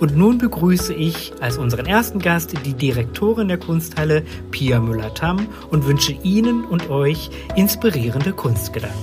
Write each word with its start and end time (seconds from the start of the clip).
Und 0.00 0.16
nun 0.16 0.38
begrüße 0.38 0.94
ich 0.94 1.34
als 1.40 1.58
unseren 1.58 1.84
ersten 1.84 2.20
Gast 2.20 2.54
die 2.64 2.72
Direktorin 2.72 3.48
der 3.48 3.58
Kunsthalle, 3.58 4.22
Pia 4.50 4.80
Müller-Tamm, 4.80 5.46
und 5.70 5.86
wünsche 5.86 6.12
Ihnen 6.12 6.64
und 6.64 6.88
euch 6.88 7.30
inspirierende 7.54 8.32
Kunstgedanken. 8.32 8.98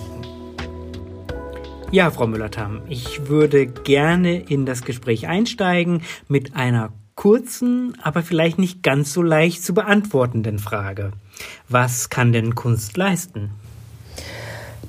Ja, 1.91 2.09
Frau 2.09 2.25
Müller-Tamm, 2.25 2.81
ich 2.89 3.27
würde 3.27 3.67
gerne 3.67 4.41
in 4.41 4.66
das 4.66 4.81
Gespräch 4.81 5.27
einsteigen 5.27 6.02
mit 6.27 6.55
einer 6.55 6.91
kurzen, 7.14 7.95
aber 8.02 8.23
vielleicht 8.23 8.58
nicht 8.58 8.81
ganz 8.81 9.14
so 9.14 9.22
leicht 9.22 9.64
zu 9.64 9.75
beantwortenden 9.75 10.58
Frage. 10.58 11.11
Was 11.70 12.09
kann 12.09 12.34
denn 12.34 12.55
Kunst 12.55 12.98
leisten? 12.98 13.52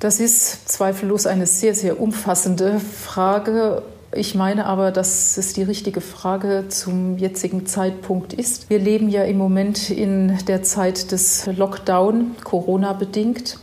Das 0.01 0.21
ist 0.21 0.71
zweifellos 0.71 1.27
eine 1.27 1.47
sehr, 1.47 1.75
sehr 1.75 2.01
umfassende 2.01 2.81
Frage 2.81 3.83
ich 4.13 4.35
meine 4.35 4.67
aber, 4.67 4.91
dass 4.91 5.37
es 5.37 5.53
die 5.53 5.63
richtige 5.63 6.01
Frage 6.01 6.65
zum 6.69 7.19
jetzigen 7.19 7.67
Zeitpunkt 7.67 8.33
ist. 8.33 8.71
Wir 8.71 8.79
leben 8.79 9.09
ja 9.09 9.25
im 9.25 9.37
Moment 9.37 9.91
in 9.91 10.39
der 10.47 10.63
Zeit 10.63 11.13
des 11.13 11.47
Lockdown, 11.47 12.37
Corona 12.43 12.95
bedingt. 12.95 13.59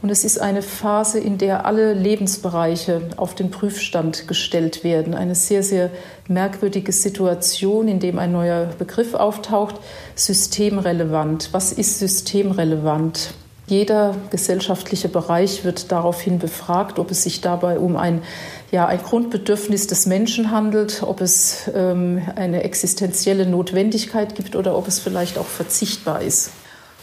Und 0.00 0.10
es 0.10 0.24
ist 0.24 0.40
eine 0.40 0.62
Phase, 0.62 1.20
in 1.20 1.38
der 1.38 1.64
alle 1.64 1.92
Lebensbereiche 1.92 3.02
auf 3.16 3.36
den 3.36 3.52
Prüfstand 3.52 4.26
gestellt 4.26 4.82
werden. 4.82 5.14
Eine 5.14 5.36
sehr, 5.36 5.62
sehr 5.62 5.90
merkwürdige 6.26 6.90
Situation, 6.90 7.86
in 7.86 8.00
dem 8.00 8.18
ein 8.18 8.32
neuer 8.32 8.70
Begriff 8.78 9.14
auftaucht, 9.14 9.76
systemrelevant. 10.16 11.50
Was 11.52 11.70
ist 11.70 12.00
systemrelevant? 12.00 13.34
Jeder 13.68 14.16
gesellschaftliche 14.30 15.08
Bereich 15.08 15.64
wird 15.64 15.92
daraufhin 15.92 16.40
befragt, 16.40 16.98
ob 16.98 17.12
es 17.12 17.22
sich 17.22 17.40
dabei 17.40 17.78
um 17.78 17.96
ein 17.96 18.22
ja, 18.72 18.86
ein 18.86 19.02
Grundbedürfnis 19.02 19.86
des 19.86 20.06
Menschen 20.06 20.50
handelt, 20.50 21.02
ob 21.02 21.20
es 21.20 21.70
ähm, 21.74 22.22
eine 22.36 22.64
existenzielle 22.64 23.46
Notwendigkeit 23.46 24.34
gibt 24.34 24.56
oder 24.56 24.76
ob 24.76 24.88
es 24.88 24.98
vielleicht 24.98 25.36
auch 25.36 25.46
verzichtbar 25.46 26.22
ist. 26.22 26.50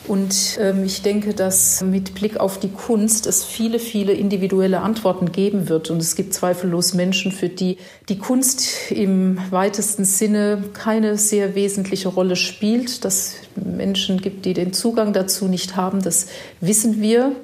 Und 0.08 0.58
ähm, 0.59 0.84
ich 0.84 1.03
denke, 1.03 1.36
dass 1.36 1.81
mit 1.81 2.16
Blick 2.16 2.40
auf 2.40 2.59
die 2.59 2.72
Kunst 2.72 3.28
es 3.28 3.44
viele, 3.44 3.78
viele 3.78 4.14
individuelle 4.14 4.80
Antworten 4.80 5.31
geben 5.31 5.70
wird. 5.70 5.92
Und 5.92 5.97
es 5.97 6.16
gibt 6.16 6.34
zweifellos 6.34 6.95
Menschen, 6.95 7.31
für 7.31 7.50
die 7.50 7.78
die 8.08 8.17
Kunst 8.17 8.92
im 8.92 9.38
weitesten 9.52 10.06
Sinne 10.06 10.64
keine 10.73 11.20
sehr 11.20 11.53
wesentliche 11.53 12.08
Rolle 12.08 12.36
spielt. 12.36 13.06
Dass 13.06 13.36
Menschen 13.56 14.22
gibt, 14.22 14.45
die 14.45 14.56
den 14.56 14.73
Zugang 14.73 15.14
dazu 15.14 15.47
nicht 15.47 15.75
haben, 15.75 16.02
das 16.02 16.25
wissen 16.62 17.00
wir. 17.02 17.36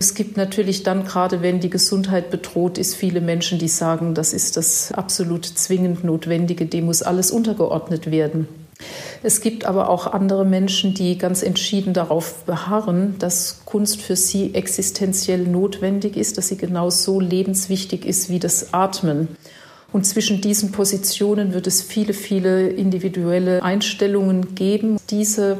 Es 0.00 0.14
gibt 0.14 0.36
natürlich 0.36 0.84
dann, 0.84 1.04
gerade 1.04 1.42
wenn 1.42 1.58
die 1.58 1.70
Gesundheit 1.70 2.30
bedroht 2.30 2.78
ist, 2.78 2.94
viele 2.94 3.20
Menschen, 3.20 3.58
die 3.58 3.68
sagen, 3.68 4.14
das 4.14 4.32
ist 4.32 4.56
das 4.56 4.92
absolut 4.92 5.44
zwingend 5.44 6.04
Notwendige, 6.04 6.66
dem 6.66 6.86
muss 6.86 7.02
alles 7.02 7.32
untergeordnet 7.32 8.10
werden. 8.10 8.46
Es 9.24 9.40
gibt 9.40 9.64
aber 9.64 9.88
auch 9.88 10.06
andere 10.06 10.44
Menschen, 10.44 10.94
die 10.94 11.18
ganz 11.18 11.42
entschieden 11.42 11.94
darauf 11.94 12.44
beharren, 12.44 13.16
dass 13.18 13.62
Kunst 13.64 14.00
für 14.00 14.14
sie 14.14 14.54
existenziell 14.54 15.42
notwendig 15.42 16.16
ist, 16.16 16.38
dass 16.38 16.46
sie 16.46 16.56
genauso 16.56 17.18
lebenswichtig 17.18 18.04
ist 18.04 18.30
wie 18.30 18.38
das 18.38 18.72
Atmen. 18.72 19.26
Und 19.92 20.06
zwischen 20.06 20.40
diesen 20.40 20.70
Positionen 20.70 21.54
wird 21.54 21.66
es 21.66 21.82
viele, 21.82 22.12
viele 22.12 22.68
individuelle 22.68 23.62
Einstellungen 23.62 24.54
geben. 24.54 24.98
Diese 25.10 25.58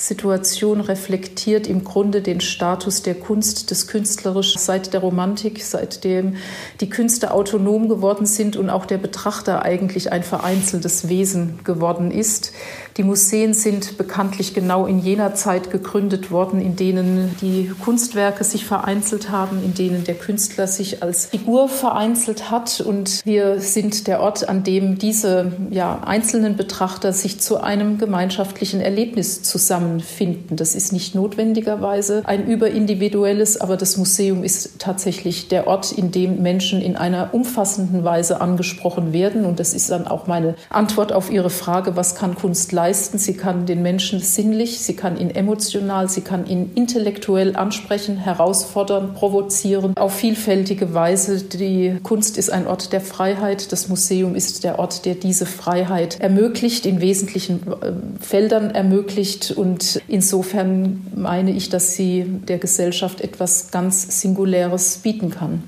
Situation 0.00 0.80
reflektiert 0.80 1.66
im 1.66 1.84
Grunde 1.84 2.22
den 2.22 2.40
Status 2.40 3.02
der 3.02 3.14
Kunst, 3.14 3.70
des 3.70 3.86
Künstlerischen 3.86 4.58
seit 4.58 4.94
der 4.94 5.00
Romantik, 5.00 5.62
seitdem 5.62 6.36
die 6.80 6.88
Künste 6.88 7.34
autonom 7.34 7.86
geworden 7.86 8.24
sind 8.24 8.56
und 8.56 8.70
auch 8.70 8.86
der 8.86 8.96
Betrachter 8.96 9.62
eigentlich 9.62 10.10
ein 10.10 10.22
vereinzeltes 10.22 11.10
Wesen 11.10 11.60
geworden 11.64 12.10
ist. 12.10 12.54
Die 13.00 13.06
Museen 13.06 13.54
sind 13.54 13.96
bekanntlich 13.96 14.52
genau 14.52 14.84
in 14.84 14.98
jener 14.98 15.34
Zeit 15.34 15.70
gegründet 15.70 16.30
worden, 16.30 16.60
in 16.60 16.76
denen 16.76 17.34
die 17.40 17.72
Kunstwerke 17.82 18.44
sich 18.44 18.66
vereinzelt 18.66 19.30
haben, 19.30 19.64
in 19.64 19.72
denen 19.72 20.04
der 20.04 20.16
Künstler 20.16 20.66
sich 20.66 21.02
als 21.02 21.24
Figur 21.24 21.70
vereinzelt 21.70 22.50
hat. 22.50 22.82
Und 22.82 23.24
wir 23.24 23.58
sind 23.58 24.06
der 24.06 24.20
Ort, 24.20 24.50
an 24.50 24.64
dem 24.64 24.98
diese 24.98 25.52
ja, 25.70 26.00
einzelnen 26.04 26.56
Betrachter 26.58 27.14
sich 27.14 27.40
zu 27.40 27.62
einem 27.62 27.96
gemeinschaftlichen 27.96 28.82
Erlebnis 28.82 29.42
zusammenfinden. 29.44 30.58
Das 30.58 30.74
ist 30.74 30.92
nicht 30.92 31.14
notwendigerweise 31.14 32.20
ein 32.26 32.48
überindividuelles, 32.48 33.58
aber 33.62 33.78
das 33.78 33.96
Museum 33.96 34.44
ist 34.44 34.78
tatsächlich 34.78 35.48
der 35.48 35.68
Ort, 35.68 35.90
in 35.90 36.10
dem 36.10 36.42
Menschen 36.42 36.82
in 36.82 36.96
einer 36.96 37.32
umfassenden 37.32 38.04
Weise 38.04 38.42
angesprochen 38.42 39.14
werden. 39.14 39.46
Und 39.46 39.58
das 39.58 39.72
ist 39.72 39.90
dann 39.90 40.06
auch 40.06 40.26
meine 40.26 40.54
Antwort 40.68 41.14
auf 41.14 41.30
Ihre 41.30 41.48
Frage, 41.48 41.96
was 41.96 42.14
kann 42.14 42.34
Kunst 42.34 42.72
leisten? 42.72 42.89
Leisten. 42.90 43.18
Sie 43.18 43.34
kann 43.34 43.66
den 43.66 43.82
Menschen 43.82 44.18
sinnlich, 44.20 44.80
sie 44.80 44.96
kann 44.96 45.16
ihn 45.16 45.30
emotional, 45.30 46.08
sie 46.08 46.22
kann 46.22 46.46
ihn 46.46 46.72
intellektuell 46.74 47.54
ansprechen, 47.54 48.16
herausfordern, 48.16 49.14
provozieren, 49.14 49.96
auf 49.96 50.14
vielfältige 50.14 50.92
Weise. 50.92 51.40
Die 51.42 51.96
Kunst 52.02 52.36
ist 52.36 52.50
ein 52.50 52.66
Ort 52.66 52.92
der 52.92 53.00
Freiheit. 53.00 53.70
Das 53.70 53.88
Museum 53.88 54.34
ist 54.34 54.64
der 54.64 54.80
Ort, 54.80 55.04
der 55.04 55.14
diese 55.14 55.46
Freiheit 55.46 56.20
ermöglicht, 56.20 56.84
in 56.84 57.00
wesentlichen 57.00 57.60
äh, 57.80 57.92
Feldern 58.20 58.70
ermöglicht. 58.70 59.52
Und 59.52 60.02
insofern 60.08 61.06
meine 61.14 61.52
ich, 61.52 61.68
dass 61.68 61.94
sie 61.94 62.24
der 62.48 62.58
Gesellschaft 62.58 63.20
etwas 63.20 63.70
ganz 63.70 64.20
Singuläres 64.20 64.98
bieten 64.98 65.30
kann. 65.30 65.62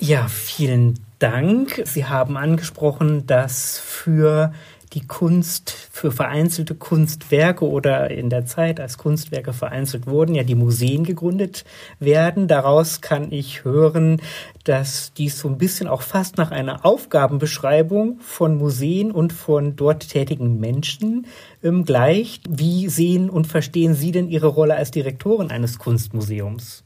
Ja, 0.00 0.26
vielen 0.26 0.98
Dank. 1.20 1.82
Sie 1.84 2.06
haben 2.06 2.36
angesprochen, 2.36 3.28
dass 3.28 3.78
für 3.78 4.52
die 4.92 5.06
Kunst 5.06 5.70
für 5.70 6.12
vereinzelte 6.12 6.74
Kunstwerke 6.74 7.66
oder 7.66 8.10
in 8.10 8.28
der 8.28 8.44
Zeit, 8.44 8.80
als 8.80 8.98
Kunstwerke 8.98 9.52
vereinzelt 9.52 10.06
wurden, 10.06 10.34
ja 10.34 10.42
die 10.42 10.54
Museen 10.54 11.04
gegründet 11.04 11.64
werden. 11.98 12.48
Daraus 12.48 13.00
kann 13.00 13.32
ich 13.32 13.64
hören, 13.64 14.20
dass 14.64 15.12
dies 15.14 15.38
so 15.38 15.48
ein 15.48 15.58
bisschen 15.58 15.88
auch 15.88 16.02
fast 16.02 16.36
nach 16.36 16.50
einer 16.50 16.84
Aufgabenbeschreibung 16.84 18.20
von 18.20 18.56
Museen 18.58 19.10
und 19.10 19.32
von 19.32 19.76
dort 19.76 20.08
tätigen 20.08 20.60
Menschen 20.60 21.26
ähm, 21.62 21.84
gleicht. 21.84 22.44
Wie 22.48 22.88
sehen 22.88 23.30
und 23.30 23.46
verstehen 23.46 23.94
Sie 23.94 24.12
denn 24.12 24.28
Ihre 24.28 24.48
Rolle 24.48 24.76
als 24.76 24.90
Direktorin 24.90 25.50
eines 25.50 25.78
Kunstmuseums? 25.78 26.84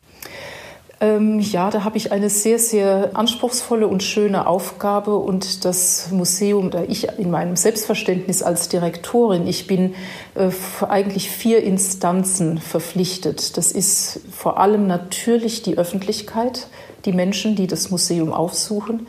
Ähm, 0.99 1.41
ja, 1.41 1.71
da 1.71 1.85
habe 1.85 1.99
ich 1.99 2.11
eine 2.11 2.31
sehr, 2.31 2.59
sehr 2.59 3.11
anspruchsvolle 3.13 3.87
und 3.87 4.03
schöne 4.03 4.47
Aufgabe 4.47 5.17
und 5.17 5.67
das 5.67 6.11
Museum, 6.11 6.71
da 6.71 6.85
ich 6.85 7.09
in 7.19 7.31
meinem 7.31 7.57
Selbstverständnis 7.57 8.43
als 8.43 8.71
Direktorin, 8.71 9.47
ich 9.47 9.67
bin 9.67 9.95
äh, 10.35 10.51
eigentlich 10.89 11.31
vier 11.31 11.63
Instanzen 11.63 12.59
verpflichtet. 12.59 13.59
Das 13.59 13.73
ist 13.73 14.21
vor 14.31 14.59
allem 14.59 14.87
natürlich 14.87 15.63
die 15.63 15.77
Öffentlichkeit, 15.77 16.69
die 17.05 17.13
Menschen, 17.13 17.57
die 17.57 17.67
das 17.67 17.91
Museum 17.91 18.33
aufsuchen. 18.33 19.07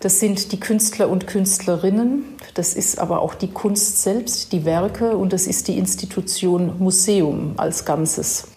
Das 0.00 0.20
sind 0.20 0.52
die 0.52 0.60
Künstler 0.60 1.08
und 1.08 1.26
Künstlerinnen, 1.26 2.24
das 2.54 2.74
ist 2.74 2.98
aber 2.98 3.20
auch 3.20 3.34
die 3.34 3.50
Kunst 3.50 4.02
selbst, 4.02 4.52
die 4.52 4.66
Werke 4.66 5.16
und 5.16 5.32
das 5.32 5.46
ist 5.46 5.68
die 5.68 5.78
Institution 5.78 6.78
Museum 6.78 7.52
als 7.56 7.84
Ganzes. 7.86 8.49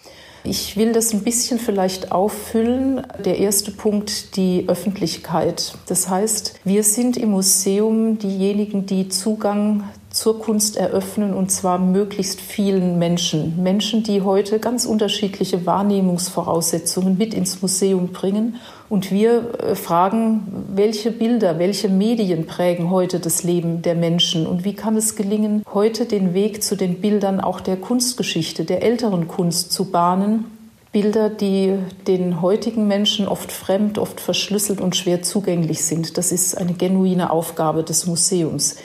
Ich 0.46 0.76
will 0.76 0.92
das 0.92 1.14
ein 1.14 1.24
bisschen 1.24 1.58
vielleicht 1.58 2.12
auffüllen. 2.12 3.06
Der 3.24 3.38
erste 3.38 3.70
Punkt, 3.70 4.36
die 4.36 4.64
Öffentlichkeit. 4.68 5.72
Das 5.86 6.10
heißt, 6.10 6.60
wir 6.64 6.84
sind 6.84 7.16
im 7.16 7.30
Museum 7.30 8.18
diejenigen, 8.18 8.84
die 8.84 9.08
Zugang 9.08 9.88
zur 10.14 10.38
Kunst 10.38 10.76
eröffnen 10.76 11.34
und 11.34 11.50
zwar 11.50 11.78
möglichst 11.78 12.40
vielen 12.40 13.00
Menschen. 13.00 13.60
Menschen, 13.60 14.04
die 14.04 14.22
heute 14.22 14.60
ganz 14.60 14.86
unterschiedliche 14.86 15.66
Wahrnehmungsvoraussetzungen 15.66 17.18
mit 17.18 17.34
ins 17.34 17.60
Museum 17.60 18.08
bringen. 18.12 18.60
Und 18.88 19.10
wir 19.10 19.58
äh, 19.58 19.74
fragen, 19.74 20.66
welche 20.72 21.10
Bilder, 21.10 21.58
welche 21.58 21.88
Medien 21.88 22.46
prägen 22.46 22.90
heute 22.90 23.18
das 23.18 23.42
Leben 23.42 23.82
der 23.82 23.96
Menschen 23.96 24.46
und 24.46 24.64
wie 24.64 24.74
kann 24.74 24.96
es 24.96 25.16
gelingen, 25.16 25.64
heute 25.74 26.06
den 26.06 26.32
Weg 26.32 26.62
zu 26.62 26.76
den 26.76 27.00
Bildern 27.00 27.40
auch 27.40 27.60
der 27.60 27.76
Kunstgeschichte, 27.76 28.64
der 28.64 28.84
älteren 28.84 29.26
Kunst 29.26 29.72
zu 29.72 29.90
bahnen. 29.90 30.44
Bilder, 30.92 31.28
die 31.28 31.76
den 32.06 32.40
heutigen 32.40 32.86
Menschen 32.86 33.26
oft 33.26 33.50
fremd, 33.50 33.98
oft 33.98 34.20
verschlüsselt 34.20 34.80
und 34.80 34.94
schwer 34.94 35.22
zugänglich 35.22 35.84
sind. 35.84 36.16
Das 36.16 36.30
ist 36.30 36.56
eine 36.56 36.74
genuine 36.74 37.30
Aufgabe 37.30 37.82
des 37.82 38.06
Museums. 38.06 38.76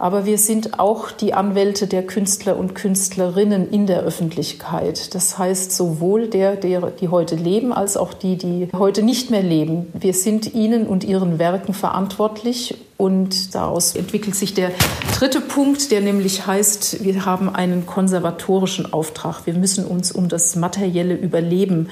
Aber 0.00 0.24
wir 0.24 0.38
sind 0.38 0.80
auch 0.80 1.10
die 1.10 1.34
Anwälte 1.34 1.86
der 1.86 2.06
Künstler 2.06 2.56
und 2.56 2.74
Künstlerinnen 2.74 3.70
in 3.70 3.86
der 3.86 4.00
Öffentlichkeit. 4.00 5.14
Das 5.14 5.36
heißt, 5.36 5.72
sowohl 5.72 6.26
der, 6.26 6.56
der, 6.56 6.90
die 6.90 7.08
heute 7.08 7.36
leben, 7.36 7.74
als 7.74 7.98
auch 7.98 8.14
die, 8.14 8.38
die 8.38 8.68
heute 8.74 9.02
nicht 9.02 9.30
mehr 9.30 9.42
leben. 9.42 9.92
Wir 9.92 10.14
sind 10.14 10.54
ihnen 10.54 10.86
und 10.86 11.04
ihren 11.04 11.38
Werken 11.38 11.74
verantwortlich 11.74 12.78
und 12.96 13.54
daraus 13.54 13.94
entwickelt 13.94 14.36
sich 14.36 14.54
der 14.54 14.70
dritte 15.18 15.42
Punkt, 15.42 15.90
der 15.90 16.00
nämlich 16.00 16.46
heißt, 16.46 17.04
wir 17.04 17.26
haben 17.26 17.54
einen 17.54 17.84
konservatorischen 17.84 18.90
Auftrag. 18.94 19.44
Wir 19.44 19.54
müssen 19.54 19.84
uns 19.84 20.12
um 20.12 20.30
das 20.30 20.56
materielle 20.56 21.14
Überleben 21.14 21.90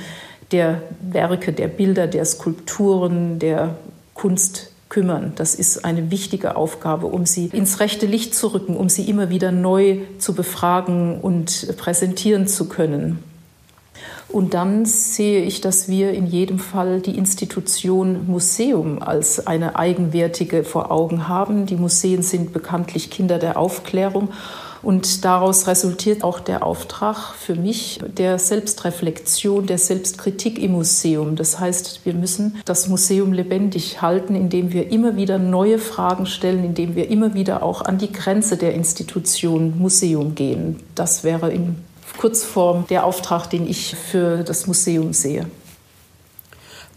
der 0.50 0.80
Werke, 1.02 1.52
der 1.52 1.68
Bilder, 1.68 2.06
der 2.06 2.24
Skulpturen, 2.24 3.38
der 3.38 3.76
Kunst 4.14 4.72
kümmern. 4.88 5.32
Das 5.36 5.54
ist 5.54 5.84
eine 5.84 6.10
wichtige 6.10 6.56
Aufgabe, 6.56 7.06
um 7.06 7.26
sie 7.26 7.46
ins 7.46 7.80
rechte 7.80 8.06
Licht 8.06 8.34
zu 8.34 8.48
rücken, 8.48 8.76
um 8.76 8.88
sie 8.88 9.08
immer 9.08 9.30
wieder 9.30 9.52
neu 9.52 9.98
zu 10.18 10.34
befragen 10.34 11.20
und 11.20 11.76
präsentieren 11.76 12.46
zu 12.46 12.68
können. 12.68 13.22
Und 14.28 14.52
dann 14.52 14.84
sehe 14.84 15.42
ich, 15.42 15.62
dass 15.62 15.88
wir 15.88 16.12
in 16.12 16.26
jedem 16.26 16.58
Fall 16.58 17.00
die 17.00 17.16
Institution 17.16 18.26
Museum 18.26 19.02
als 19.02 19.46
eine 19.46 19.76
eigenwertige 19.76 20.64
vor 20.64 20.90
Augen 20.90 21.28
haben. 21.28 21.64
Die 21.64 21.76
Museen 21.76 22.22
sind 22.22 22.52
bekanntlich 22.52 23.10
Kinder 23.10 23.38
der 23.38 23.58
Aufklärung. 23.58 24.28
Und 24.82 25.24
daraus 25.24 25.66
resultiert 25.66 26.22
auch 26.22 26.40
der 26.40 26.62
Auftrag 26.64 27.34
für 27.34 27.54
mich 27.54 28.00
der 28.06 28.38
Selbstreflexion, 28.38 29.66
der 29.66 29.78
Selbstkritik 29.78 30.58
im 30.58 30.72
Museum. 30.72 31.36
Das 31.36 31.58
heißt, 31.58 32.04
wir 32.04 32.14
müssen 32.14 32.60
das 32.64 32.88
Museum 32.88 33.32
lebendig 33.32 34.02
halten, 34.02 34.34
indem 34.34 34.72
wir 34.72 34.90
immer 34.90 35.16
wieder 35.16 35.38
neue 35.38 35.78
Fragen 35.78 36.26
stellen, 36.26 36.64
indem 36.64 36.94
wir 36.94 37.10
immer 37.10 37.34
wieder 37.34 37.62
auch 37.62 37.82
an 37.82 37.98
die 37.98 38.12
Grenze 38.12 38.56
der 38.56 38.74
Institution 38.74 39.78
Museum 39.78 40.34
gehen. 40.34 40.80
Das 40.94 41.24
wäre 41.24 41.50
in 41.50 41.76
Kurzform 42.18 42.86
der 42.88 43.04
Auftrag, 43.04 43.48
den 43.48 43.68
ich 43.68 43.94
für 43.94 44.42
das 44.42 44.66
Museum 44.66 45.12
sehe. 45.12 45.46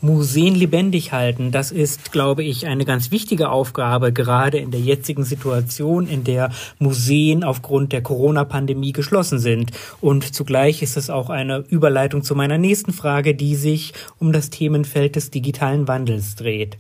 Museen 0.02 0.56
lebendig 0.56 1.12
halten, 1.12 1.52
das 1.52 1.72
ist, 1.72 2.12
glaube 2.12 2.44
ich, 2.44 2.66
eine 2.66 2.86
ganz 2.86 3.12
wichtige 3.12 3.50
Aufgabe, 3.50 4.12
gerade 4.12 4.58
in 4.58 4.72
der 4.72 4.80
jetzigen 4.80 5.24
Situation, 5.24 6.08
in 6.08 6.24
der 6.24 6.52
Museen 6.80 7.44
aufgrund 7.44 7.94
der 7.94 8.02
Corona-Pandemie 8.02 8.94
geschlossen 8.94 9.40
sind. 9.40 9.72
Und 10.02 10.34
zugleich 10.34 10.82
ist 10.82 10.98
es 10.98 11.10
auch 11.10 11.30
eine 11.30 11.60
Überleitung 11.70 12.24
zu 12.24 12.36
meiner 12.36 12.58
nächsten 12.58 12.94
Frage, 12.94 13.36
die 13.36 13.56
sich 13.56 13.94
um 14.18 14.32
das 14.32 14.50
Themenfeld 14.50 15.16
des 15.16 15.30
digitalen 15.30 15.88
Wandels 15.88 16.36
dreht. 16.36 16.78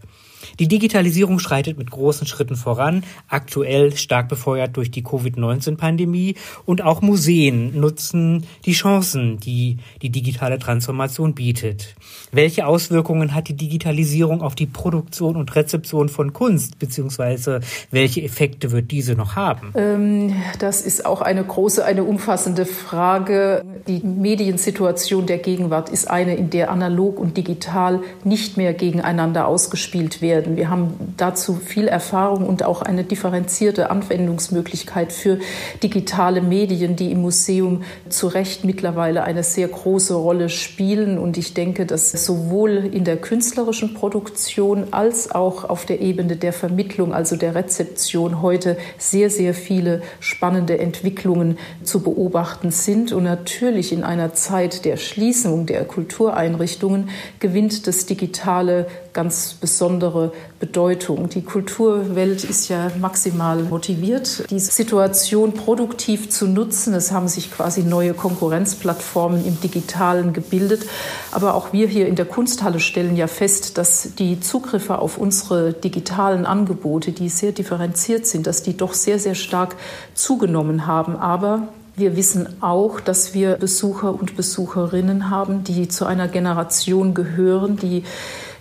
Die 0.60 0.68
Digitalisierung 0.68 1.40
schreitet 1.40 1.78
mit 1.78 1.92
großen 1.92 2.28
Schritten 2.28 2.56
voran, 2.56 3.04
aktuell 3.28 3.96
stark 3.96 4.30
befeuert 4.30 4.78
durch 4.78 4.92
die 4.92 5.04
Covid-19-Pandemie 5.04 6.36
und 6.66 6.82
auch 6.84 7.02
Museen 7.02 7.80
nutzen 7.80 8.46
die 8.66 8.74
Chancen, 8.74 9.40
die 9.40 9.78
die 10.02 10.10
digitale 10.10 10.60
Transformation 10.60 11.34
bietet. 11.34 11.96
Welche 12.32 12.66
Auswirkungen 12.66 13.34
hat 13.34 13.48
die 13.48 13.56
Digitalisierung 13.56 14.42
auf 14.42 14.56
die 14.56 14.66
Produktion 14.66 15.36
und 15.36 15.56
Rezeption 15.56 16.10
von 16.10 16.34
Kunst, 16.34 16.80
beziehungsweise 16.80 17.62
welche 17.92 18.22
Effekte 18.22 18.72
wird 18.72 18.92
diese 18.92 19.16
noch 19.16 19.36
haben? 19.36 19.72
Ähm, 19.76 20.36
das 20.60 20.82
ist 20.82 21.06
auch 21.06 21.22
eine 21.22 21.44
große, 21.44 21.84
eine 21.84 22.04
umfassende 22.04 22.66
Frage. 22.66 23.64
Die 23.88 24.00
Mediensituation 24.00 25.26
der 25.26 25.38
Gegenwart 25.38 25.90
ist 25.90 26.10
eine, 26.10 26.36
in 26.36 26.50
der 26.50 26.72
analog 26.72 27.20
und 27.20 27.38
digital 27.38 28.02
nicht 28.24 28.58
mehr 28.58 28.74
gegeneinander 28.74 29.48
ausgespielt 29.48 30.22
werden 30.22 30.41
werden. 30.42 30.58
Wir 30.58 30.70
haben 30.70 31.14
dazu 31.18 31.54
viel 31.54 31.88
Erfahrung 31.88 32.48
und 32.48 32.64
auch 32.64 32.82
eine 32.82 33.04
differenzierte 33.04 33.90
Anwendungsmöglichkeit 33.90 35.14
für 35.14 35.40
digitale 35.84 36.42
Medien, 36.42 36.96
die 36.96 37.12
im 37.12 37.22
Museum 37.22 37.84
zu 38.10 38.28
Recht 38.28 38.64
mittlerweile 38.64 39.24
eine 39.24 39.44
sehr 39.44 39.68
große 39.68 40.14
Rolle 40.14 40.50
spielen. 40.50 41.18
Und 41.18 41.38
ich 41.38 41.54
denke, 41.54 41.86
dass 41.86 42.12
sowohl 42.12 42.90
in 42.92 43.04
der 43.04 43.18
künstlerischen 43.18 43.94
Produktion 43.94 44.88
als 44.92 45.32
auch 45.32 45.70
auf 45.70 45.86
der 45.86 46.02
Ebene 46.02 46.36
der 46.36 46.54
Vermittlung, 46.54 47.14
also 47.14 47.36
der 47.36 47.56
Rezeption, 47.56 48.42
heute 48.42 48.78
sehr, 48.98 49.30
sehr 49.30 49.54
viele 49.54 50.02
spannende 50.20 50.80
Entwicklungen 50.80 51.58
zu 51.84 52.02
beobachten 52.02 52.72
sind. 52.72 53.12
Und 53.12 53.24
natürlich 53.24 53.94
in 53.94 54.04
einer 54.04 54.34
Zeit 54.34 54.86
der 54.86 54.98
Schließung 54.98 55.66
der 55.66 55.86
Kultureinrichtungen 55.86 57.10
gewinnt 57.40 57.88
das 57.88 58.06
Digitale 58.06 58.88
ganz 59.14 59.54
besondere 59.54 60.32
Bedeutung. 60.60 61.30
Die 61.30 61.42
Kulturwelt 61.42 62.44
ist 62.44 62.70
ja 62.70 62.92
maximal 63.00 63.62
motiviert, 63.64 64.50
diese 64.50 64.72
Situation 64.72 65.54
produktiv 65.54 66.30
zu 66.30 66.48
nutzen. 66.48 66.94
Es 66.94 67.12
haben 67.12 67.28
sich 67.28 67.52
quasi 67.52 67.84
neue 67.84 68.14
Konkurrenzplattformen 68.14 69.46
im 69.46 69.60
Digitalen 69.60 70.34
gebildet. 70.34 70.86
Aber 71.32 71.56
auch 71.56 71.74
wir 71.74 71.88
hier 71.88 72.08
in 72.08 72.16
der 72.16 72.26
Kunsthalle 72.26 72.80
stellen 72.80 73.18
ja 73.18 73.28
fest, 73.28 73.78
dass 73.78 74.16
die 74.16 74.40
Zugriffe 74.40 75.00
auf 75.00 75.18
unsere 75.18 75.74
digitalen 75.74 76.46
Angebote, 76.46 77.12
die 77.12 77.30
sehr 77.30 77.52
differenziert 77.52 78.26
sind, 78.26 78.48
dass 78.48 78.64
die 78.64 78.78
doch 78.78 78.94
sehr, 78.94 79.20
sehr 79.20 79.36
stark 79.36 79.76
zugenommen 80.14 80.88
haben. 80.88 81.16
Aber 81.16 81.68
wir 81.96 82.16
wissen 82.16 82.48
auch, 82.62 83.00
dass 83.00 83.34
wir 83.34 83.56
Besucher 83.56 84.14
und 84.14 84.38
Besucherinnen 84.38 85.30
haben, 85.30 85.64
die 85.64 85.88
zu 85.90 86.06
einer 86.06 86.28
Generation 86.28 87.14
gehören, 87.14 87.76
die 87.76 88.04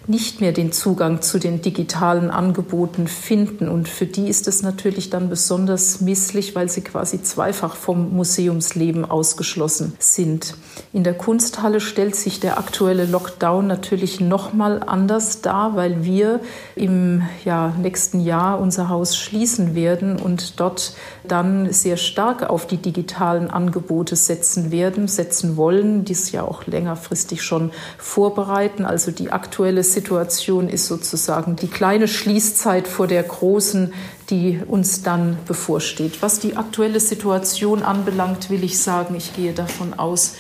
nicht 0.07 0.41
mehr 0.41 0.53
den 0.53 0.73
Zugang 0.73 1.23
zu 1.23 1.39
den 1.39 1.63
digitalen 1.63 2.31
Angeboten 2.31 3.07
finden. 3.07 3.69
Und 3.69 3.89
für 3.89 4.07
die 4.07 4.29
ist 4.29 4.49
es 4.49 4.63
natürlich 4.63 5.11
dann 5.11 5.29
besonders 5.29 6.01
misslich, 6.01 6.55
weil 6.55 6.69
sie 6.69 6.81
quasi 6.81 7.23
zweifach 7.23 7.77
vom 7.77 8.15
Museumsleben 8.15 9.05
ausgeschlossen 9.05 9.95
sind. 9.99 10.55
In 10.93 11.05
der 11.05 11.15
Kunsthalle 11.15 11.81
stellt 11.81 12.17
sich 12.17 12.41
der 12.41 12.59
aktuelle 12.59 13.05
Lockdown 13.05 13.67
natürlich 13.67 14.21
noch 14.21 14.53
mal 14.53 14.83
anders 14.83 15.41
dar, 15.41 15.77
weil 15.77 16.05
wir 16.05 16.41
im 16.75 17.23
ja, 17.45 17.75
nächsten 17.81 18.21
Jahr 18.21 18.61
unser 18.61 18.89
Haus 18.89 19.17
schließen 19.17 19.75
werden 19.75 20.19
und 20.19 20.59
dort 20.59 20.95
dann 21.27 21.73
sehr 21.73 21.97
stark 21.97 22.49
auf 22.49 22.67
die 22.67 22.79
digitalen 22.79 23.51
Angebote 23.51 24.17
setzen 24.17 24.71
werden, 24.71 25.09
setzen 25.09 25.57
wollen, 25.57 26.05
dies 26.05 26.33
ja 26.33 26.43
auch 26.43 26.67
längerfristig 26.67 27.43
schon 27.43 27.71
vorbereiten. 27.99 28.85
Also 28.85 29.11
die 29.11 29.31
aktuelle 29.31 29.85
Situation 29.91 30.69
ist 30.69 30.87
sozusagen 30.87 31.57
die 31.57 31.69
kleine 31.69 32.09
Schließzeit 32.09 32.89
vor 32.89 33.07
der 33.07 33.23
großen, 33.23 33.93
die 34.31 34.61
uns 34.67 35.03
dann 35.03 35.39
bevorsteht. 35.47 36.23
Was 36.23 36.41
die 36.41 36.57
aktuelle 36.57 37.01
Situation 37.01 37.83
anbelangt, 37.83 38.49
will 38.49 38.65
ich 38.65 38.79
sagen, 38.79 39.15
ich 39.17 39.35
gehe 39.35 39.53
davon 39.53 39.95
aus, 39.95 40.35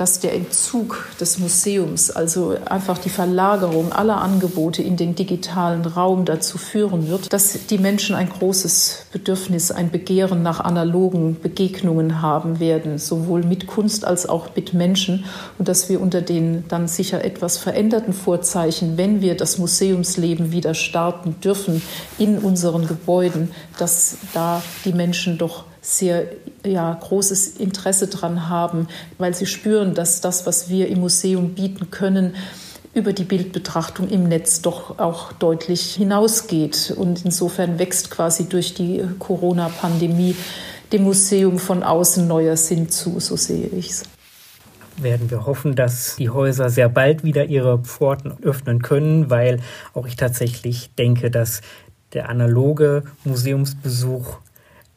dass 0.00 0.18
der 0.18 0.32
Entzug 0.32 1.04
des 1.20 1.38
Museums, 1.38 2.10
also 2.10 2.56
einfach 2.64 2.96
die 2.96 3.10
Verlagerung 3.10 3.92
aller 3.92 4.22
Angebote 4.22 4.82
in 4.82 4.96
den 4.96 5.14
digitalen 5.14 5.84
Raum 5.84 6.24
dazu 6.24 6.56
führen 6.56 7.06
wird, 7.08 7.30
dass 7.30 7.66
die 7.66 7.76
Menschen 7.76 8.16
ein 8.16 8.30
großes 8.30 9.08
Bedürfnis, 9.12 9.70
ein 9.70 9.90
Begehren 9.90 10.42
nach 10.42 10.60
analogen 10.60 11.38
Begegnungen 11.38 12.22
haben 12.22 12.60
werden, 12.60 12.96
sowohl 12.96 13.42
mit 13.42 13.66
Kunst 13.66 14.06
als 14.06 14.26
auch 14.26 14.56
mit 14.56 14.72
Menschen. 14.72 15.26
Und 15.58 15.68
dass 15.68 15.90
wir 15.90 16.00
unter 16.00 16.22
den 16.22 16.64
dann 16.68 16.88
sicher 16.88 17.22
etwas 17.22 17.58
veränderten 17.58 18.14
Vorzeichen, 18.14 18.96
wenn 18.96 19.20
wir 19.20 19.36
das 19.36 19.58
Museumsleben 19.58 20.50
wieder 20.50 20.72
starten 20.72 21.36
dürfen 21.44 21.82
in 22.16 22.38
unseren 22.38 22.86
Gebäuden, 22.86 23.50
dass 23.78 24.16
da 24.32 24.62
die 24.86 24.94
Menschen 24.94 25.36
doch 25.36 25.64
sehr 25.80 26.26
ja, 26.64 26.92
großes 27.00 27.56
Interesse 27.56 28.06
daran 28.06 28.48
haben, 28.48 28.88
weil 29.18 29.34
sie 29.34 29.46
spüren, 29.46 29.94
dass 29.94 30.20
das, 30.20 30.46
was 30.46 30.68
wir 30.68 30.88
im 30.88 31.00
Museum 31.00 31.54
bieten 31.54 31.90
können, 31.90 32.34
über 32.92 33.12
die 33.12 33.24
Bildbetrachtung 33.24 34.08
im 34.08 34.24
Netz 34.24 34.62
doch 34.62 34.98
auch 34.98 35.32
deutlich 35.32 35.94
hinausgeht. 35.94 36.92
Und 36.96 37.24
insofern 37.24 37.78
wächst 37.78 38.10
quasi 38.10 38.48
durch 38.48 38.74
die 38.74 39.02
Corona-Pandemie 39.18 40.34
dem 40.92 41.04
Museum 41.04 41.58
von 41.58 41.82
außen 41.82 42.26
neuer 42.26 42.56
Sinn 42.56 42.88
zu, 42.88 43.20
so 43.20 43.36
sehe 43.36 43.68
ich 43.68 43.90
es 43.90 44.04
werden 45.02 45.30
wir 45.30 45.46
hoffen, 45.46 45.76
dass 45.76 46.16
die 46.16 46.30
Häuser 46.30 46.68
sehr 46.68 46.88
bald 46.88 47.24
wieder 47.24 47.46
ihre 47.46 47.78
Pforten 47.78 48.36
öffnen 48.42 48.82
können, 48.82 49.30
weil 49.30 49.60
auch 49.94 50.06
ich 50.06 50.16
tatsächlich 50.16 50.94
denke, 50.94 51.30
dass 51.30 51.62
der 52.12 52.28
analoge 52.28 53.04
Museumsbesuch 53.24 54.38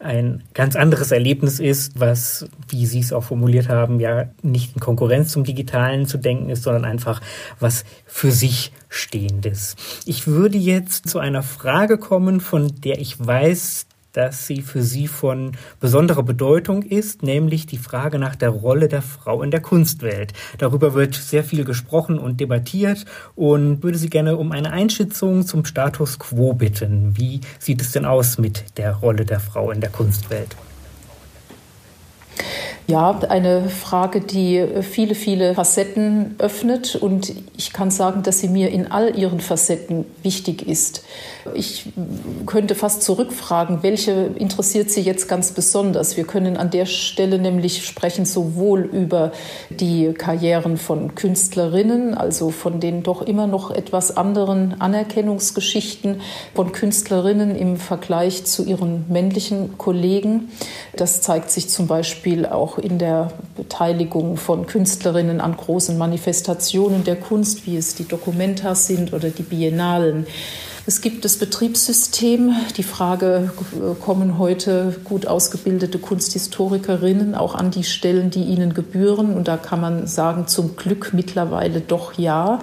ein 0.04 0.44
ganz 0.54 0.76
anderes 0.76 1.12
Erlebnis 1.12 1.60
ist, 1.60 2.00
was, 2.00 2.46
wie 2.68 2.86
Sie 2.86 3.00
es 3.00 3.14
auch 3.14 3.24
formuliert 3.24 3.70
haben, 3.70 4.00
ja 4.00 4.26
nicht 4.42 4.76
in 4.76 4.82
Konkurrenz 4.82 5.32
zum 5.32 5.44
Digitalen 5.44 6.06
zu 6.06 6.18
denken 6.18 6.50
ist, 6.50 6.64
sondern 6.64 6.86
einfach 6.86 7.22
was 7.60 7.86
für 8.06 8.32
sich 8.32 8.72
Stehendes. 8.90 9.76
Ich 10.06 10.28
würde 10.28 10.58
jetzt 10.58 11.10
zu 11.10 11.20
einer 11.20 11.42
Frage 11.42 11.98
kommen, 11.98 12.40
von 12.40 12.72
der 12.84 13.00
ich 13.00 13.26
weiß, 13.26 13.88
dass 14.14 14.48
sie 14.48 14.62
für 14.62 14.82
Sie 14.82 15.08
von 15.08 15.54
besonderer 15.80 16.24
Bedeutung 16.24 16.84
ist, 16.84 17.24
nämlich 17.24 17.66
die 17.66 17.78
Frage 17.78 18.20
nach 18.20 18.36
der 18.36 18.50
Rolle 18.50 18.88
der 18.88 19.02
Frau 19.02 19.44
in 19.44 19.52
der 19.52 19.62
Kunstwelt. 19.62 20.34
Darüber 20.58 20.94
wird 20.94 21.16
sehr 21.16 21.44
viel 21.44 21.66
gesprochen 21.66 22.18
und 22.18 22.40
debattiert 22.40 23.06
und 23.36 23.84
würde 23.84 23.98
Sie 23.98 24.10
gerne 24.10 24.38
um 24.38 24.52
eine 24.52 24.72
Einschätzung 24.72 25.46
zum 25.46 25.66
Status 25.66 26.20
quo 26.20 26.54
bitten. 26.54 27.18
Wie 27.18 27.42
sieht 27.60 27.82
es 27.82 27.92
denn 27.92 28.06
aus 28.06 28.38
mit 28.38 28.78
der 28.78 28.96
Rolle 28.96 29.26
der 29.26 29.40
Frau 29.40 29.72
in 29.72 29.82
der 29.82 29.90
Kunstwelt? 29.90 30.56
Ja, 32.88 33.18
eine 33.30 33.70
Frage, 33.70 34.20
die 34.20 34.62
viele, 34.82 35.16
viele 35.16 35.56
Facetten 35.56 36.36
öffnet 36.38 36.98
und 36.98 37.34
ich 37.56 37.72
kann 37.72 37.90
sagen, 37.92 38.24
dass 38.24 38.40
sie 38.40 38.50
mir 38.50 38.72
in 38.72 38.92
all 38.92 39.18
ihren 39.18 39.40
Facetten 39.40 40.04
wichtig 40.22 40.68
ist. 40.68 41.06
Ich 41.54 41.86
könnte 42.46 42.76
fast 42.76 43.02
zurückfragen, 43.04 43.84
welche 43.84 44.12
interessiert 44.36 44.92
Sie 44.92 45.00
jetzt 45.00 45.30
ganz 45.30 45.52
besonders? 45.52 46.18
Wir 46.18 46.26
können 46.26 46.58
an 46.58 46.72
der 46.72 46.86
Stelle 46.86 47.40
nämlich 47.40 47.86
sprechen 47.86 48.26
sowohl 48.26 48.82
über 48.82 49.32
die 49.70 50.14
Karrieren 50.14 50.76
von 50.76 51.16
Künstlerinnen, 51.16 52.14
also 52.14 52.50
von 52.50 52.82
den 52.82 53.02
doch 53.02 53.22
immer 53.22 53.48
noch 53.48 53.72
etwas 53.72 54.18
anderen 54.18 54.82
Anerkennungsgeschichten 54.82 56.20
von 56.54 56.74
Künstlerinnen 56.74 57.56
im 57.56 57.78
Vergleich 57.78 58.44
zu 58.44 58.66
ihren 58.66 59.06
männlichen 59.08 59.78
Kollegen. 59.78 60.50
Das 60.98 61.22
zeigt 61.22 61.50
sich 61.50 61.70
zum 61.70 61.88
Beispiel 61.88 62.46
auch 62.46 62.73
in 62.78 63.00
der 63.00 63.32
Beteiligung 63.56 64.38
von 64.38 64.66
Künstlerinnen 64.66 65.42
an 65.42 65.56
großen 65.58 65.98
Manifestationen 65.98 67.04
der 67.04 67.16
Kunst, 67.16 67.66
wie 67.66 67.78
es 67.78 67.96
die 67.96 68.08
Documenta 68.08 68.76
sind 68.76 69.14
oder 69.14 69.30
die 69.30 69.44
Biennalen. 69.44 70.26
Es 70.86 71.00
gibt 71.00 71.24
das 71.24 71.38
Betriebssystem. 71.38 72.56
Die 72.76 72.84
Frage, 72.84 73.52
kommen 74.02 74.38
heute 74.38 74.94
gut 75.06 75.28
ausgebildete 75.28 75.98
Kunsthistorikerinnen 75.98 77.36
auch 77.36 77.56
an 77.56 77.72
die 77.72 77.86
Stellen, 77.86 78.32
die 78.32 78.44
ihnen 78.44 78.74
gebühren? 78.74 79.34
Und 79.34 79.48
da 79.48 79.56
kann 79.56 79.80
man 79.80 80.08
sagen, 80.08 80.48
zum 80.48 80.76
Glück 80.76 81.12
mittlerweile 81.14 81.80
doch 81.80 82.18
ja. 82.18 82.60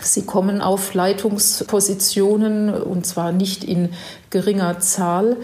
Sie 0.00 0.22
kommen 0.22 0.60
auf 0.60 0.94
Leitungspositionen 0.94 2.74
und 2.74 3.06
zwar 3.06 3.30
nicht 3.30 3.62
in 3.62 3.90
geringer 4.32 4.80
Zahl. 4.80 5.36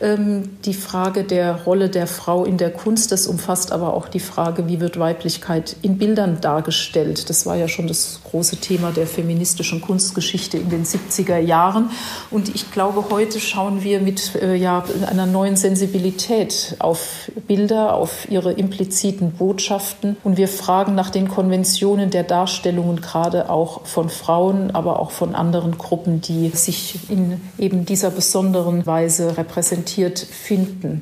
Ähm, 0.00 0.50
die 0.64 0.74
Frage 0.74 1.24
der 1.24 1.64
Rolle 1.64 1.90
der 1.90 2.06
Frau 2.06 2.44
in 2.44 2.56
der 2.56 2.70
Kunst, 2.70 3.12
das 3.12 3.26
umfasst 3.26 3.72
aber 3.72 3.92
auch 3.92 4.08
die 4.08 4.20
Frage, 4.20 4.68
wie 4.68 4.80
wird 4.80 4.98
Weiblichkeit 4.98 5.76
in 5.82 5.98
Bildern 5.98 6.40
dargestellt. 6.40 7.28
Das 7.28 7.44
war 7.44 7.56
ja 7.56 7.68
schon 7.68 7.86
das 7.86 8.20
große 8.30 8.56
Thema 8.56 8.92
der 8.92 9.06
feministischen 9.06 9.80
Kunstgeschichte 9.80 10.56
in 10.58 10.70
den 10.70 10.84
70er 10.84 11.38
Jahren. 11.38 11.90
Und 12.30 12.54
ich 12.54 12.70
glaube, 12.70 13.04
heute 13.10 13.40
schauen 13.40 13.82
wir 13.82 14.00
mit 14.00 14.34
äh, 14.36 14.54
ja, 14.54 14.84
einer 15.06 15.26
neuen 15.26 15.56
Sensibilität 15.56 16.76
auf 16.78 17.30
Bilder, 17.46 17.94
auf 17.94 18.30
ihre 18.30 18.52
impliziten 18.52 19.32
Botschaften. 19.32 20.16
Und 20.22 20.36
wir 20.36 20.48
fragen 20.48 20.94
nach 20.94 21.10
den 21.10 21.28
Konventionen 21.28 22.10
der 22.10 22.22
Darstellungen, 22.22 23.00
gerade 23.00 23.50
auch 23.50 23.86
von 23.86 24.08
Frauen, 24.08 24.70
aber 24.72 25.00
auch 25.00 25.10
von 25.10 25.34
anderen 25.34 25.78
Gruppen, 25.78 26.20
die 26.20 26.50
sich 26.50 26.98
in 27.08 27.40
eben 27.58 27.84
dieser 27.84 28.10
besonderen 28.10 28.35
besonderen 28.36 28.84
Weise 28.84 29.38
repräsentiert 29.38 30.18
finden. 30.18 31.00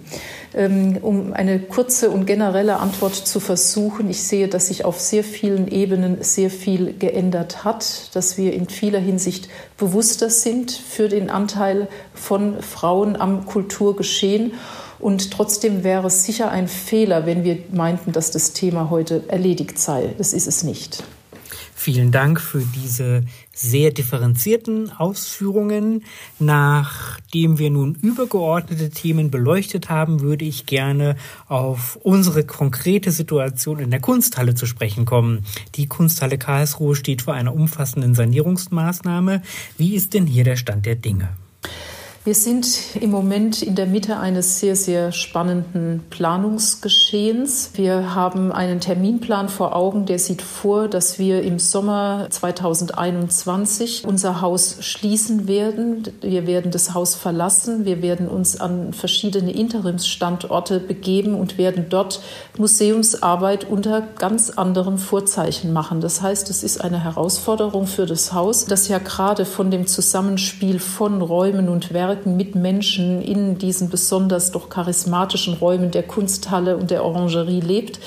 Ähm, 0.54 0.98
um 1.02 1.32
eine 1.32 1.58
kurze 1.58 2.10
und 2.10 2.26
generelle 2.26 2.78
Antwort 2.78 3.16
zu 3.16 3.40
versuchen, 3.40 4.08
ich 4.08 4.22
sehe, 4.22 4.46
dass 4.46 4.68
sich 4.68 4.84
auf 4.84 5.00
sehr 5.00 5.24
vielen 5.24 5.66
Ebenen 5.66 6.22
sehr 6.22 6.48
viel 6.48 6.92
geändert 6.96 7.64
hat, 7.64 8.14
dass 8.14 8.38
wir 8.38 8.52
in 8.52 8.68
vieler 8.68 9.00
Hinsicht 9.00 9.48
bewusster 9.76 10.30
sind 10.30 10.70
für 10.70 11.08
den 11.08 11.28
Anteil 11.28 11.88
von 12.14 12.62
Frauen 12.62 13.16
am 13.16 13.46
Kulturgeschehen. 13.46 14.52
Und 15.00 15.32
trotzdem 15.32 15.82
wäre 15.82 16.06
es 16.06 16.24
sicher 16.24 16.52
ein 16.52 16.68
Fehler, 16.68 17.26
wenn 17.26 17.42
wir 17.42 17.58
meinten, 17.72 18.12
dass 18.12 18.30
das 18.30 18.52
Thema 18.52 18.90
heute 18.90 19.24
erledigt 19.26 19.80
sei. 19.80 20.14
Das 20.18 20.32
ist 20.32 20.46
es 20.46 20.62
nicht. 20.62 21.02
Vielen 21.74 22.12
Dank 22.12 22.40
für 22.40 22.62
diese 22.82 23.24
sehr 23.54 23.90
differenzierten 23.90 24.90
Ausführungen. 24.90 26.04
Nachdem 26.38 27.58
wir 27.58 27.70
nun 27.70 27.94
übergeordnete 27.94 28.90
Themen 28.90 29.30
beleuchtet 29.30 29.88
haben, 29.88 30.20
würde 30.20 30.44
ich 30.44 30.66
gerne 30.66 31.16
auf 31.48 31.96
unsere 32.02 32.44
konkrete 32.44 33.10
Situation 33.10 33.78
in 33.78 33.90
der 33.90 34.00
Kunsthalle 34.00 34.54
zu 34.54 34.66
sprechen 34.66 35.04
kommen. 35.04 35.44
Die 35.76 35.86
Kunsthalle 35.86 36.38
Karlsruhe 36.38 36.96
steht 36.96 37.22
vor 37.22 37.34
einer 37.34 37.54
umfassenden 37.54 38.14
Sanierungsmaßnahme. 38.14 39.42
Wie 39.78 39.94
ist 39.94 40.14
denn 40.14 40.26
hier 40.26 40.44
der 40.44 40.56
Stand 40.56 40.86
der 40.86 40.96
Dinge? 40.96 41.30
Wir 42.26 42.34
sind 42.34 42.96
im 42.98 43.10
Moment 43.10 43.60
in 43.60 43.74
der 43.74 43.84
Mitte 43.84 44.16
eines 44.16 44.58
sehr, 44.58 44.76
sehr 44.76 45.12
spannenden 45.12 46.02
Planungsgeschehens. 46.08 47.72
Wir 47.74 48.14
haben 48.14 48.50
einen 48.50 48.80
Terminplan 48.80 49.50
vor 49.50 49.76
Augen, 49.76 50.06
der 50.06 50.18
sieht 50.18 50.40
vor, 50.40 50.88
dass 50.88 51.18
wir 51.18 51.42
im 51.42 51.58
Sommer 51.58 52.28
2021 52.30 54.06
unser 54.06 54.40
Haus 54.40 54.78
schließen 54.80 55.48
werden. 55.48 56.04
Wir 56.22 56.46
werden 56.46 56.70
das 56.70 56.94
Haus 56.94 57.14
verlassen. 57.14 57.84
Wir 57.84 58.00
werden 58.00 58.26
uns 58.26 58.58
an 58.58 58.94
verschiedene 58.94 59.52
Interimsstandorte 59.52 60.80
begeben 60.80 61.34
und 61.34 61.58
werden 61.58 61.90
dort 61.90 62.22
Museumsarbeit 62.56 63.68
unter 63.68 64.00
ganz 64.00 64.48
anderem 64.48 64.96
Vorzeichen 64.96 65.74
machen. 65.74 66.00
Das 66.00 66.22
heißt, 66.22 66.48
es 66.48 66.64
ist 66.64 66.82
eine 66.82 67.04
Herausforderung 67.04 67.86
für 67.86 68.06
das 68.06 68.32
Haus, 68.32 68.64
das 68.64 68.88
ja 68.88 68.96
gerade 68.96 69.44
von 69.44 69.70
dem 69.70 69.86
Zusammenspiel 69.86 70.78
von 70.78 71.20
Räumen 71.20 71.68
und 71.68 71.92
Werken 71.92 72.13
Arbeiten 72.14 72.36
mit 72.36 72.54
Menschen 72.54 73.20
in 73.22 73.58
diesen 73.58 73.88
besonders 73.88 74.52
doch 74.52 74.68
charismatischen 74.68 75.54
Räumen 75.54 75.90
der 75.90 76.04
Kunsthalle 76.04 76.76
und 76.76 76.92
der 76.92 77.04
Orangerie 77.04 77.60
lebt. 77.60 77.98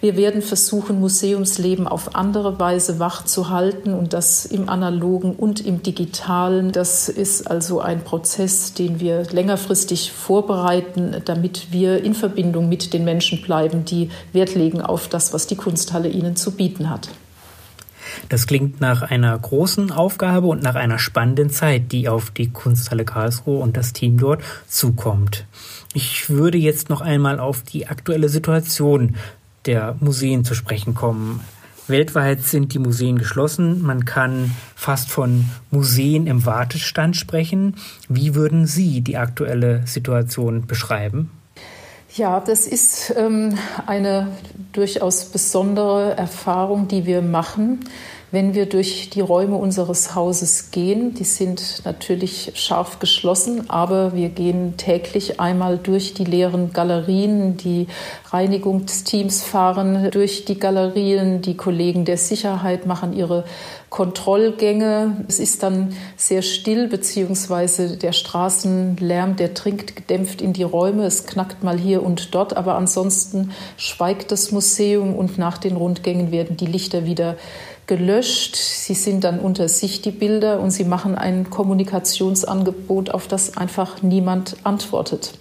Wir 0.00 0.16
werden 0.16 0.40
versuchen, 0.40 0.98
Museumsleben 0.98 1.86
auf 1.86 2.14
andere 2.14 2.58
Weise 2.58 2.98
wach 2.98 3.26
zu 3.26 3.50
halten 3.50 3.92
und 3.92 4.14
das 4.14 4.46
im 4.46 4.70
analogen 4.70 5.34
und 5.34 5.60
im 5.60 5.82
digitalen. 5.82 6.72
Das 6.72 7.10
ist 7.10 7.50
also 7.50 7.80
ein 7.80 8.02
Prozess, 8.02 8.72
den 8.72 8.98
wir 8.98 9.24
längerfristig 9.30 10.10
vorbereiten, 10.10 11.16
damit 11.26 11.70
wir 11.70 12.02
in 12.02 12.14
Verbindung 12.14 12.70
mit 12.70 12.94
den 12.94 13.04
Menschen 13.04 13.42
bleiben, 13.42 13.84
die 13.84 14.08
Wert 14.32 14.54
legen 14.54 14.80
auf 14.80 15.08
das, 15.08 15.34
was 15.34 15.46
die 15.46 15.56
Kunsthalle 15.56 16.08
ihnen 16.08 16.34
zu 16.34 16.52
bieten 16.52 16.88
hat. 16.88 17.10
Das 18.30 18.46
klingt 18.46 18.80
nach 18.80 19.02
einer 19.02 19.36
großen 19.36 19.90
Aufgabe 19.90 20.46
und 20.46 20.62
nach 20.62 20.76
einer 20.76 21.00
spannenden 21.00 21.50
Zeit, 21.50 21.90
die 21.90 22.08
auf 22.08 22.30
die 22.30 22.48
Kunsthalle 22.48 23.04
Karlsruhe 23.04 23.58
und 23.58 23.76
das 23.76 23.92
Team 23.92 24.18
dort 24.18 24.40
zukommt. 24.68 25.46
Ich 25.94 26.30
würde 26.30 26.56
jetzt 26.56 26.90
noch 26.90 27.00
einmal 27.00 27.40
auf 27.40 27.62
die 27.62 27.88
aktuelle 27.88 28.28
Situation 28.28 29.16
der 29.66 29.96
Museen 29.98 30.44
zu 30.44 30.54
sprechen 30.54 30.94
kommen. 30.94 31.40
Weltweit 31.88 32.44
sind 32.44 32.72
die 32.72 32.78
Museen 32.78 33.18
geschlossen. 33.18 33.82
Man 33.82 34.04
kann 34.04 34.54
fast 34.76 35.10
von 35.10 35.46
Museen 35.72 36.28
im 36.28 36.46
Wartestand 36.46 37.16
sprechen. 37.16 37.74
Wie 38.08 38.36
würden 38.36 38.64
Sie 38.64 39.00
die 39.00 39.16
aktuelle 39.16 39.84
Situation 39.88 40.68
beschreiben? 40.68 41.32
Ja, 42.14 42.38
das 42.38 42.68
ist 42.68 43.12
ähm, 43.16 43.58
eine 43.86 44.28
durchaus 44.72 45.24
besondere 45.24 46.16
Erfahrung, 46.16 46.86
die 46.86 47.06
wir 47.06 47.22
machen 47.22 47.80
wenn 48.32 48.54
wir 48.54 48.66
durch 48.66 49.10
die 49.10 49.20
Räume 49.20 49.56
unseres 49.56 50.14
Hauses 50.14 50.70
gehen. 50.70 51.14
Die 51.14 51.24
sind 51.24 51.82
natürlich 51.84 52.52
scharf 52.54 52.98
geschlossen, 52.98 53.68
aber 53.68 54.14
wir 54.14 54.28
gehen 54.28 54.76
täglich 54.76 55.40
einmal 55.40 55.78
durch 55.78 56.14
die 56.14 56.24
leeren 56.24 56.72
Galerien. 56.72 57.56
Die 57.56 57.88
Reinigungsteams 58.30 59.42
fahren 59.42 60.10
durch 60.12 60.44
die 60.44 60.58
Galerien. 60.58 61.42
Die 61.42 61.56
Kollegen 61.56 62.04
der 62.04 62.18
Sicherheit 62.18 62.86
machen 62.86 63.12
ihre 63.12 63.44
Kontrollgänge. 63.90 65.24
Es 65.26 65.40
ist 65.40 65.64
dann 65.64 65.96
sehr 66.16 66.42
still, 66.42 66.86
beziehungsweise 66.86 67.96
der 67.96 68.12
Straßenlärm, 68.12 69.34
der 69.34 69.48
dringt 69.48 69.96
gedämpft 69.96 70.40
in 70.40 70.52
die 70.52 70.62
Räume. 70.62 71.04
Es 71.04 71.26
knackt 71.26 71.64
mal 71.64 71.76
hier 71.76 72.04
und 72.04 72.32
dort, 72.32 72.56
aber 72.56 72.76
ansonsten 72.76 73.50
schweigt 73.76 74.30
das 74.30 74.52
Museum 74.52 75.16
und 75.16 75.38
nach 75.38 75.58
den 75.58 75.76
Rundgängen 75.76 76.30
werden 76.30 76.56
die 76.56 76.66
Lichter 76.66 77.04
wieder 77.04 77.36
gelöscht. 77.90 78.54
Sie 78.54 78.94
sind 78.94 79.24
dann 79.24 79.40
unter 79.40 79.68
sich 79.68 80.00
die 80.00 80.12
Bilder 80.12 80.60
und 80.60 80.70
sie 80.70 80.84
machen 80.84 81.16
ein 81.16 81.50
Kommunikationsangebot, 81.50 83.10
auf 83.10 83.26
das 83.26 83.56
einfach 83.56 84.00
niemand 84.00 84.56
antwortet. 84.62 85.32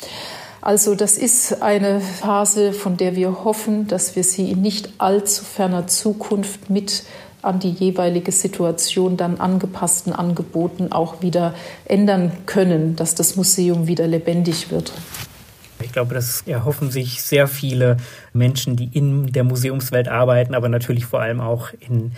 Also 0.60 0.96
das 0.96 1.20
ist 1.20 1.62
eine 1.62 2.02
Phase, 2.02 2.74
von 2.74 2.98
der 2.98 3.16
wir 3.16 3.44
hoffen, 3.44 3.88
dass 3.88 4.16
wir 4.16 4.24
sie 4.24 4.50
in 4.50 4.62
nicht 4.62 4.90
allzu 4.98 5.46
ferner 5.46 5.86
Zukunft 5.86 6.72
mit 6.72 7.04
an 7.44 7.60
die 7.60 7.70
jeweilige 7.70 8.32
Situation 8.32 9.16
dann 9.16 9.40
angepassten 9.40 10.12
Angeboten 10.12 10.92
auch 10.92 11.22
wieder 11.22 11.54
ändern 11.86 12.32
können, 12.48 12.96
dass 12.96 13.14
das 13.14 13.36
Museum 13.36 13.86
wieder 13.86 14.08
lebendig 14.08 14.72
wird. 14.72 14.92
Ich 15.82 15.94
glaube, 15.94 16.14
das 16.14 16.44
erhoffen 16.46 16.92
sich 16.92 17.22
sehr 17.22 17.48
viele 17.48 17.98
Menschen, 18.34 18.76
die 18.76 18.90
in 18.92 19.28
der 19.28 19.44
Museumswelt 19.44 20.08
arbeiten, 20.08 20.54
aber 20.54 20.68
natürlich 20.68 21.06
vor 21.06 21.22
allem 21.22 21.40
auch 21.40 21.70
in 21.80 22.12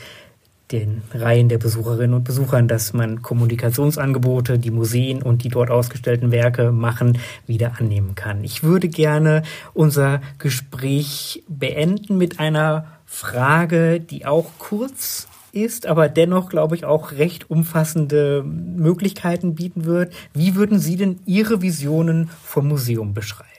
den 0.71 1.01
Reihen 1.13 1.49
der 1.49 1.57
Besucherinnen 1.57 2.13
und 2.13 2.23
Besuchern, 2.23 2.67
dass 2.67 2.93
man 2.93 3.21
Kommunikationsangebote, 3.21 4.59
die 4.59 4.71
Museen 4.71 5.21
und 5.21 5.43
die 5.43 5.49
dort 5.49 5.69
ausgestellten 5.69 6.31
Werke 6.31 6.71
machen, 6.71 7.17
wieder 7.47 7.73
annehmen 7.79 8.15
kann. 8.15 8.43
Ich 8.43 8.63
würde 8.63 8.87
gerne 8.87 9.43
unser 9.73 10.21
Gespräch 10.37 11.43
beenden 11.47 12.17
mit 12.17 12.39
einer 12.39 12.85
Frage, 13.05 13.99
die 13.99 14.25
auch 14.25 14.51
kurz 14.57 15.27
ist, 15.51 15.85
aber 15.85 16.07
dennoch, 16.07 16.49
glaube 16.49 16.75
ich, 16.75 16.85
auch 16.85 17.11
recht 17.11 17.49
umfassende 17.49 18.43
Möglichkeiten 18.43 19.55
bieten 19.55 19.85
wird. 19.85 20.13
Wie 20.33 20.55
würden 20.55 20.79
Sie 20.79 20.95
denn 20.95 21.19
Ihre 21.25 21.61
Visionen 21.61 22.29
vom 22.43 22.67
Museum 22.67 23.13
beschreiben? 23.13 23.50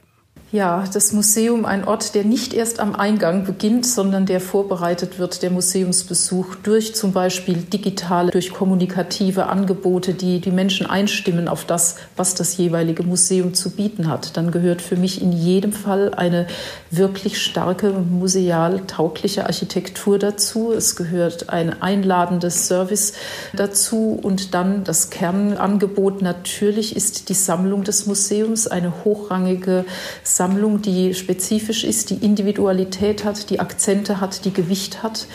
Ja, 0.53 0.85
das 0.93 1.15
Museum, 1.15 1.65
ein 1.65 1.83
Ort, 1.89 2.15
der 2.15 2.25
nicht 2.25 2.53
erst 2.53 2.79
am 2.79 2.95
Eingang 2.95 3.47
beginnt, 3.47 3.87
sondern 3.87 4.27
der 4.27 4.39
vorbereitet 4.39 5.19
wird, 5.19 5.43
der 5.43 5.51
Museumsbesuch 5.51 6.57
durch 6.57 6.95
zum 6.95 7.13
Beispiel 7.13 7.57
digitale, 7.57 8.31
durch 8.31 8.53
kommunikative 8.53 9.47
Angebote, 9.47 10.13
die 10.13 10.41
die 10.41 10.51
Menschen 10.51 10.85
einstimmen 10.85 11.49
auf 11.49 11.65
das, 11.65 11.97
was 12.19 12.35
das 12.35 12.59
jeweilige 12.59 13.03
Museum 13.03 13.55
zu 13.55 13.71
bieten 13.71 14.09
hat. 14.09 14.37
Dann 14.37 14.51
gehört 14.51 14.83
für 14.83 14.97
mich 14.97 15.23
in 15.23 15.33
jedem 15.33 15.73
Fall 15.73 16.13
eine 16.13 16.47
wirklich 16.91 17.41
starke, 17.41 17.91
museal 17.91 18.83
taugliche 18.87 19.47
Architektur 19.47 20.19
dazu. 20.19 20.75
Es 20.75 20.97
gehört 20.97 21.49
ein 21.49 21.81
einladendes 21.81 22.69
Service 22.69 23.15
dazu 23.55 24.21
und 24.21 24.53
dann 24.53 24.85
das 24.85 25.09
Kernangebot 25.09 26.21
natürlich 26.21 26.95
ist 26.95 27.31
die 27.31 27.35
Sammlung 27.35 27.85
des 27.85 28.05
Museums, 28.05 28.67
eine 28.67 28.93
hochrangige 29.07 29.87
Sammlung 30.23 30.42
Sammlung, 30.43 30.83
die 30.83 31.15
spezifisch 31.15 31.85
ist, 31.85 32.11
die 32.11 32.17
Individualität 32.17 33.25
hat, 33.25 33.49
die 33.49 33.61
Akzente 33.61 34.21
hat, 34.21 34.45
die 34.45 34.53
Gewicht 34.53 35.05
hat. 35.05 35.29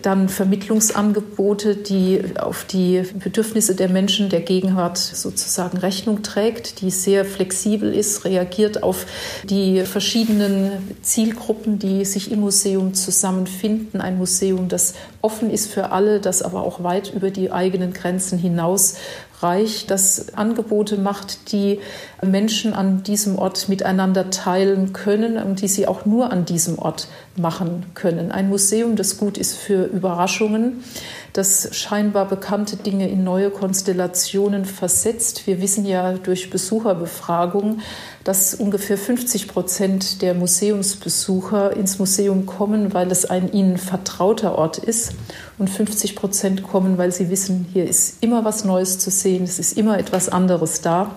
Dann 0.00 0.30
Vermittlungsangebote, 0.30 1.76
die 1.76 2.22
auf 2.38 2.64
die 2.64 3.02
Bedürfnisse 3.22 3.74
der 3.74 3.90
Menschen 3.90 4.30
der 4.30 4.40
Gegenwart 4.40 4.96
sozusagen 4.96 5.76
Rechnung 5.76 6.22
trägt, 6.22 6.80
die 6.80 6.90
sehr 6.90 7.26
flexibel 7.26 7.92
ist, 7.92 8.24
reagiert 8.24 8.82
auf 8.82 9.04
die 9.44 9.82
verschiedenen 9.82 10.96
Zielgruppen, 11.02 11.78
die 11.78 12.06
sich 12.06 12.32
im 12.32 12.40
Museum 12.40 12.94
zusammenfinden. 12.94 14.00
Ein 14.00 14.16
Museum, 14.16 14.68
das 14.68 14.94
offen 15.20 15.50
ist 15.50 15.70
für 15.70 15.92
alle, 15.92 16.20
das 16.20 16.40
aber 16.40 16.62
auch 16.62 16.82
weit 16.82 17.12
über 17.12 17.30
die 17.30 17.52
eigenen 17.52 17.92
Grenzen 17.92 18.38
hinaus 18.38 18.94
Reich, 19.40 19.86
das 19.86 20.34
Angebote 20.34 20.96
macht, 20.96 21.52
die 21.52 21.80
Menschen 22.22 22.72
an 22.72 23.02
diesem 23.02 23.38
Ort 23.38 23.68
miteinander 23.68 24.30
teilen 24.30 24.92
können 24.92 25.36
und 25.36 25.60
die 25.60 25.68
sie 25.68 25.86
auch 25.86 26.04
nur 26.04 26.32
an 26.32 26.44
diesem 26.44 26.78
Ort 26.78 27.08
machen 27.36 27.86
können. 27.94 28.32
Ein 28.32 28.48
Museum, 28.48 28.96
das 28.96 29.18
gut 29.18 29.36
ist 29.36 29.56
für 29.56 29.84
Überraschungen, 29.84 30.84
das 31.32 31.74
scheinbar 31.76 32.26
bekannte 32.26 32.76
Dinge 32.76 33.08
in 33.08 33.24
neue 33.24 33.50
Konstellationen 33.50 34.64
versetzt. 34.64 35.46
Wir 35.46 35.60
wissen 35.60 35.84
ja 35.84 36.12
durch 36.12 36.50
Besucherbefragungen, 36.50 37.82
dass 38.24 38.54
ungefähr 38.54 38.96
50 38.96 39.48
Prozent 39.48 40.22
der 40.22 40.34
Museumsbesucher 40.34 41.76
ins 41.76 41.98
Museum 41.98 42.46
kommen, 42.46 42.94
weil 42.94 43.10
es 43.10 43.26
ein 43.26 43.52
ihnen 43.52 43.76
vertrauter 43.76 44.56
Ort 44.56 44.78
ist. 44.78 45.12
Und 45.58 45.68
50 45.68 46.16
Prozent 46.16 46.62
kommen, 46.62 46.96
weil 46.96 47.12
sie 47.12 47.28
wissen, 47.28 47.66
hier 47.72 47.86
ist 47.86 48.22
immer 48.22 48.44
was 48.44 48.64
Neues 48.64 48.98
zu 48.98 49.10
sehen, 49.10 49.44
es 49.44 49.58
ist 49.58 49.76
immer 49.76 49.98
etwas 49.98 50.30
anderes 50.30 50.80
da. 50.80 51.10